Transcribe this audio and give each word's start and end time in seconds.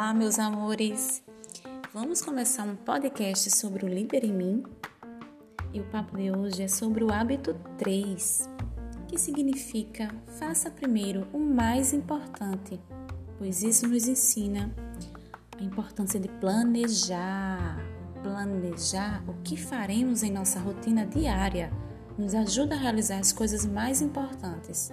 Olá, 0.00 0.14
meus 0.14 0.38
amores! 0.38 1.22
Vamos 1.92 2.22
começar 2.22 2.62
um 2.62 2.74
podcast 2.74 3.50
sobre 3.50 3.84
o 3.84 3.88
Líder 3.88 4.24
em 4.24 4.32
Mim? 4.32 4.62
E 5.74 5.80
o 5.80 5.84
papo 5.90 6.16
de 6.16 6.30
hoje 6.30 6.62
é 6.62 6.68
sobre 6.68 7.04
o 7.04 7.12
hábito 7.12 7.54
3, 7.76 8.48
que 9.06 9.18
significa 9.18 10.08
faça 10.38 10.70
primeiro 10.70 11.28
o 11.34 11.38
mais 11.38 11.92
importante, 11.92 12.80
pois 13.36 13.62
isso 13.62 13.86
nos 13.86 14.08
ensina 14.08 14.74
a 15.58 15.62
importância 15.62 16.18
de 16.18 16.28
planejar. 16.28 17.78
Planejar 18.22 19.22
o 19.28 19.34
que 19.44 19.54
faremos 19.54 20.22
em 20.22 20.32
nossa 20.32 20.58
rotina 20.60 21.04
diária 21.04 21.70
nos 22.16 22.34
ajuda 22.34 22.74
a 22.74 22.78
realizar 22.78 23.18
as 23.18 23.34
coisas 23.34 23.66
mais 23.66 24.00
importantes. 24.00 24.90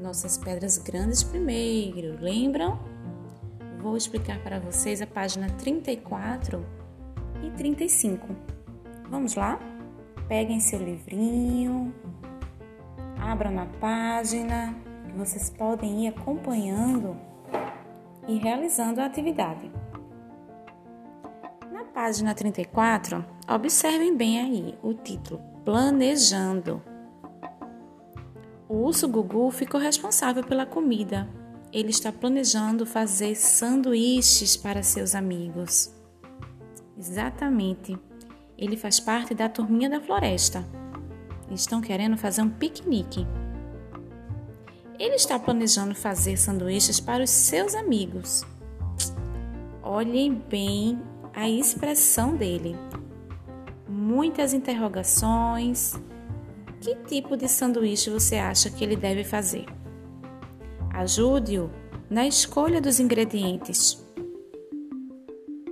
Nossas 0.00 0.36
pedras 0.36 0.78
grandes 0.78 1.22
primeiro, 1.22 2.20
lembram? 2.20 2.97
Vou 3.80 3.96
explicar 3.96 4.38
para 4.42 4.58
vocês 4.58 5.00
a 5.00 5.06
página 5.06 5.48
34 5.50 6.64
e 7.42 7.50
35. 7.50 8.26
Vamos 9.08 9.34
lá? 9.34 9.58
Peguem 10.28 10.60
seu 10.60 10.78
livrinho, 10.78 11.94
abram 13.20 13.50
na 13.50 13.66
página, 13.66 14.74
vocês 15.16 15.48
podem 15.48 16.04
ir 16.04 16.08
acompanhando 16.08 17.16
e 18.26 18.36
realizando 18.36 19.00
a 19.00 19.06
atividade. 19.06 19.70
Na 21.72 21.84
página 21.84 22.34
34, 22.34 23.24
observem 23.48 24.14
bem 24.16 24.40
aí 24.40 24.78
o 24.82 24.92
título 24.92 25.40
Planejando. 25.64 26.82
O 28.68 28.74
urso 28.74 29.08
Gugu 29.08 29.50
ficou 29.50 29.80
responsável 29.80 30.44
pela 30.44 30.66
comida 30.66 31.26
ele 31.72 31.90
está 31.90 32.10
planejando 32.10 32.86
fazer 32.86 33.34
sanduíches 33.34 34.56
para 34.56 34.82
seus 34.82 35.14
amigos. 35.14 35.92
Exatamente. 36.96 37.98
Ele 38.56 38.76
faz 38.76 38.98
parte 38.98 39.34
da 39.34 39.48
turminha 39.48 39.90
da 39.90 40.00
floresta. 40.00 40.64
Estão 41.50 41.80
querendo 41.80 42.16
fazer 42.16 42.42
um 42.42 42.48
piquenique. 42.48 43.26
Ele 44.98 45.14
está 45.14 45.38
planejando 45.38 45.94
fazer 45.94 46.36
sanduíches 46.36 46.98
para 46.98 47.22
os 47.22 47.30
seus 47.30 47.74
amigos. 47.74 48.44
Olhem 49.82 50.34
bem 50.34 51.00
a 51.34 51.48
expressão 51.48 52.34
dele. 52.34 52.76
Muitas 53.88 54.52
interrogações. 54.52 55.94
Que 56.80 56.94
tipo 56.94 57.36
de 57.36 57.48
sanduíche 57.48 58.10
você 58.10 58.36
acha 58.36 58.70
que 58.70 58.82
ele 58.82 58.96
deve 58.96 59.22
fazer? 59.22 59.66
Ajude-o 60.98 61.70
na 62.10 62.26
escolha 62.26 62.80
dos 62.80 62.98
ingredientes. 62.98 64.04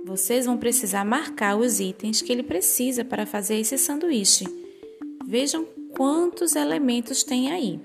Vocês 0.05 0.45
vão 0.45 0.57
precisar 0.57 1.03
marcar 1.03 1.57
os 1.57 1.81
itens 1.81 2.21
que 2.21 2.31
ele 2.31 2.43
precisa 2.43 3.03
para 3.03 3.25
fazer 3.25 3.55
esse 3.59 3.77
sanduíche. 3.77 4.45
Vejam 5.27 5.65
quantos 5.97 6.55
elementos 6.55 7.23
tem 7.23 7.51
aí. 7.51 7.77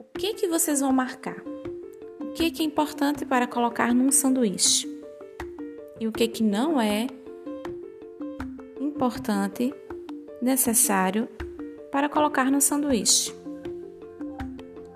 O 0.00 0.18
que 0.18 0.32
que 0.32 0.48
vocês 0.48 0.80
vão 0.80 0.94
marcar? 0.94 1.44
O 2.18 2.32
que 2.32 2.50
que 2.50 2.62
é 2.62 2.64
importante 2.64 3.26
para 3.26 3.46
colocar 3.46 3.94
num 3.94 4.10
sanduíche? 4.10 4.88
E 6.00 6.08
o 6.08 6.12
que 6.12 6.26
que 6.26 6.42
não 6.42 6.80
é 6.80 7.06
importante, 8.80 9.74
necessário 10.40 11.28
para 11.92 12.08
colocar 12.08 12.50
no 12.50 12.62
sanduíche? 12.62 13.35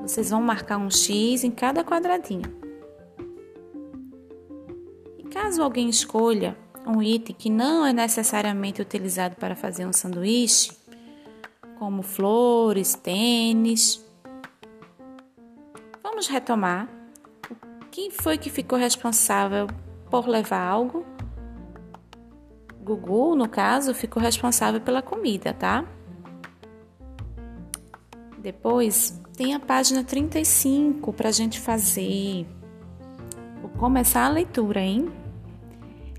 Vocês 0.01 0.31
vão 0.31 0.41
marcar 0.41 0.79
um 0.79 0.91
X 0.91 1.45
em 1.45 1.51
cada 1.51 1.85
quadradinho. 1.85 2.53
E 5.19 5.23
caso 5.25 5.63
alguém 5.63 5.89
escolha 5.89 6.57
um 6.87 7.03
item 7.03 7.37
que 7.37 7.51
não 7.51 7.85
é 7.87 7.93
necessariamente 7.93 8.81
utilizado 8.81 9.37
para 9.37 9.55
fazer 9.55 9.87
um 9.87 9.93
sanduíche, 9.93 10.73
como 11.79 12.03
flores, 12.03 12.95
tênis, 12.95 14.05
vamos 16.03 16.27
retomar. 16.29 16.89
Quem 17.91 18.11
foi 18.11 18.39
que 18.39 18.51
ficou 18.51 18.79
responsável 18.79 19.67
por 20.11 20.29
levar 20.29 20.61
algo? 20.61 21.05
Gugu, 22.83 23.35
no 23.35 23.49
caso, 23.49 23.95
ficou 23.95 24.23
responsável 24.23 24.81
pela 24.81 25.03
comida, 25.03 25.53
tá? 25.53 25.85
Depois 28.43 29.21
tem 29.37 29.55
a 29.55 29.61
página 29.61 30.03
35 30.03 31.13
para 31.13 31.29
a 31.29 31.33
gente 31.33 31.61
fazer. 31.61 32.47
Vou 33.61 33.71
começar 33.73 34.25
a 34.25 34.31
leitura, 34.31 34.81
hein? 34.81 35.11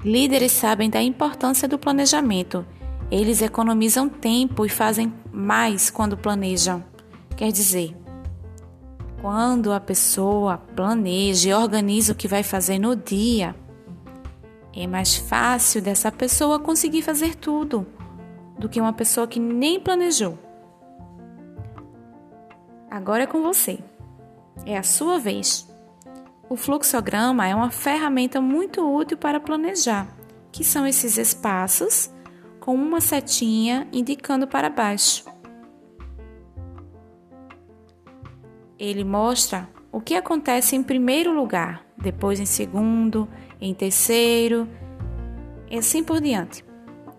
Líderes 0.05 0.51
sabem 0.51 0.87
da 0.87 1.01
importância 1.01 1.67
do 1.67 1.79
planejamento. 1.79 2.63
Eles 3.09 3.41
economizam 3.41 4.07
tempo 4.07 4.65
e 4.65 4.69
fazem 4.69 5.11
mais 5.31 5.89
quando 5.89 6.15
planejam. 6.15 6.83
Quer 7.35 7.51
dizer, 7.51 7.95
quando 9.19 9.73
a 9.73 9.79
pessoa 9.79 10.59
planeja 10.75 11.49
e 11.49 11.53
organiza 11.53 12.13
o 12.13 12.15
que 12.15 12.27
vai 12.27 12.43
fazer 12.43 12.77
no 12.77 12.95
dia, 12.95 13.55
é 14.75 14.85
mais 14.85 15.15
fácil 15.15 15.81
dessa 15.81 16.11
pessoa 16.11 16.59
conseguir 16.59 17.01
fazer 17.01 17.33
tudo 17.33 17.85
do 18.59 18.69
que 18.69 18.79
uma 18.79 18.93
pessoa 18.93 19.27
que 19.27 19.39
nem 19.39 19.79
planejou. 19.79 20.50
Agora 22.91 23.23
é 23.23 23.25
com 23.25 23.41
você. 23.41 23.79
É 24.65 24.77
a 24.77 24.83
sua 24.83 25.17
vez. 25.17 25.65
O 26.49 26.57
fluxograma 26.57 27.47
é 27.47 27.55
uma 27.55 27.71
ferramenta 27.71 28.41
muito 28.41 28.81
útil 28.85 29.17
para 29.17 29.39
planejar, 29.39 30.13
que 30.51 30.65
são 30.65 30.85
esses 30.85 31.17
espaços 31.17 32.13
com 32.59 32.75
uma 32.75 32.99
setinha 32.99 33.87
indicando 33.93 34.45
para 34.45 34.69
baixo. 34.69 35.23
Ele 38.77 39.05
mostra 39.05 39.69
o 39.89 40.01
que 40.01 40.13
acontece 40.13 40.75
em 40.75 40.83
primeiro 40.83 41.33
lugar, 41.33 41.85
depois 41.97 42.41
em 42.41 42.45
segundo, 42.45 43.25
em 43.61 43.73
terceiro 43.73 44.67
e 45.69 45.77
assim 45.77 46.03
por 46.03 46.19
diante. 46.19 46.65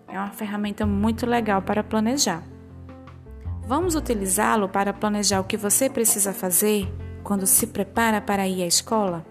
É 0.07 0.19
uma 0.19 0.31
ferramenta 0.31 0.85
muito 0.85 1.25
legal 1.25 1.63
para 1.63 1.83
planejar. 1.83 2.52
Vamos 3.65 3.95
utilizá-lo 3.95 4.67
para 4.67 4.91
planejar 4.91 5.39
o 5.39 5.45
que 5.45 5.55
você 5.55 5.89
precisa 5.89 6.33
fazer 6.33 6.85
quando 7.23 7.47
se 7.47 7.67
prepara 7.67 8.19
para 8.19 8.47
ir 8.47 8.61
à 8.61 8.67
escola? 8.67 9.25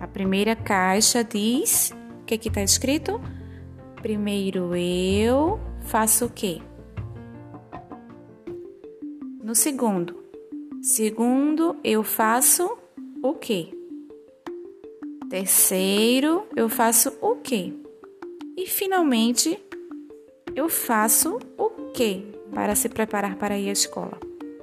A 0.00 0.06
primeira 0.06 0.56
caixa 0.56 1.22
diz: 1.22 1.92
o 2.22 2.24
que 2.24 2.34
está 2.36 2.62
escrito? 2.62 3.20
Primeiro 4.00 4.74
eu 4.74 5.60
faço 5.82 6.24
o 6.26 6.30
quê? 6.30 6.62
No 9.42 9.54
segundo, 9.54 10.16
segundo 10.80 11.76
eu 11.84 12.02
faço 12.02 12.78
o 13.22 13.34
quê? 13.34 13.68
Terceiro, 15.28 16.46
eu 16.56 16.70
faço 16.70 17.12
o 17.20 17.36
quê? 17.36 17.74
E 18.56 18.66
finalmente, 18.66 19.62
eu 20.54 20.70
faço 20.70 21.38
o 21.58 21.70
quê? 21.92 22.37
Para 22.54 22.74
se 22.74 22.88
preparar 22.88 23.36
para 23.36 23.58
ir 23.58 23.68
à 23.68 23.72
escola. 23.72 24.18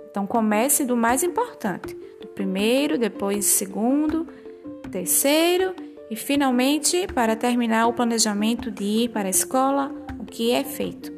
Então 0.09 0.25
comece 0.25 0.85
do 0.85 0.95
mais 0.95 1.23
importante, 1.23 1.93
do 2.21 2.27
primeiro, 2.27 2.97
depois 2.97 3.45
segundo, 3.45 4.27
terceiro 4.91 5.75
e 6.09 6.15
finalmente 6.15 7.07
para 7.07 7.35
terminar 7.35 7.87
o 7.87 7.93
planejamento 7.93 8.71
de 8.71 8.83
ir 8.83 9.09
para 9.09 9.27
a 9.27 9.29
escola, 9.29 9.91
o 10.19 10.25
que 10.25 10.51
é 10.51 10.63
feito. 10.63 11.13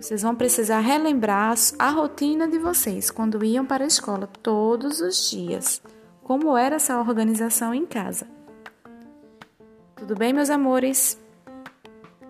Vocês 0.00 0.22
vão 0.22 0.34
precisar 0.34 0.80
relembrar 0.80 1.54
a 1.78 1.90
rotina 1.90 2.48
de 2.48 2.58
vocês 2.58 3.10
quando 3.10 3.44
iam 3.44 3.64
para 3.64 3.84
a 3.84 3.86
escola 3.86 4.26
todos 4.42 5.00
os 5.00 5.30
dias. 5.30 5.80
Como 6.24 6.56
era 6.56 6.76
essa 6.76 6.98
organização 6.98 7.72
em 7.72 7.86
casa? 7.86 8.26
Tudo 9.94 10.16
bem, 10.16 10.32
meus 10.32 10.50
amores? 10.50 11.16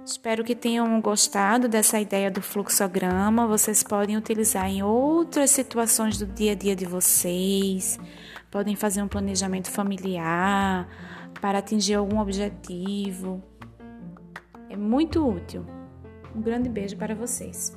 Espero 0.04 0.42
que 0.42 0.56
tenham 0.56 1.00
gostado 1.00 1.68
dessa 1.68 2.00
ideia 2.00 2.30
do 2.30 2.42
fluxograma. 2.42 3.46
Vocês 3.46 3.84
podem 3.84 4.16
utilizar 4.16 4.68
em 4.68 4.82
outras 4.82 5.50
situações 5.50 6.18
do 6.18 6.26
dia 6.26 6.52
a 6.52 6.54
dia 6.56 6.74
de 6.74 6.84
vocês. 6.84 8.00
Podem 8.50 8.74
fazer 8.74 9.00
um 9.00 9.08
planejamento 9.08 9.70
familiar 9.70 10.88
para 11.40 11.58
atingir 11.58 11.94
algum 11.94 12.18
objetivo. 12.18 13.42
É 14.68 14.76
muito 14.76 15.24
útil. 15.24 15.64
Um 16.34 16.40
grande 16.40 16.68
beijo 16.68 16.96
para 16.96 17.14
vocês. 17.14 17.72